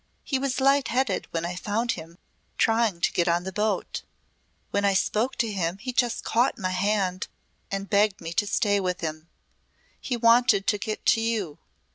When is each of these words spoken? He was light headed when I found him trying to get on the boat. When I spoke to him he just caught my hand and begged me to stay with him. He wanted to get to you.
He 0.23 0.39
was 0.39 0.59
light 0.59 0.87
headed 0.87 1.27
when 1.29 1.45
I 1.45 1.53
found 1.55 1.91
him 1.91 2.17
trying 2.57 3.01
to 3.01 3.11
get 3.11 3.27
on 3.27 3.43
the 3.43 3.51
boat. 3.53 4.01
When 4.71 4.83
I 4.83 4.95
spoke 4.95 5.35
to 5.35 5.51
him 5.51 5.77
he 5.77 5.93
just 5.93 6.23
caught 6.23 6.57
my 6.57 6.71
hand 6.71 7.27
and 7.69 7.87
begged 7.87 8.19
me 8.19 8.33
to 8.33 8.47
stay 8.47 8.79
with 8.79 9.01
him. 9.01 9.29
He 9.99 10.17
wanted 10.17 10.65
to 10.65 10.79
get 10.79 11.05
to 11.05 11.21
you. 11.21 11.59